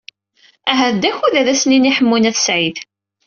Ahat 0.71 0.95
d 1.01 1.03
akud 1.09 1.35
ad 1.41 1.47
as-nini 1.53 1.87
i 1.89 1.93
Ḥemmu 1.97 2.17
n 2.17 2.29
At 2.29 2.37
Sɛid. 2.39 2.77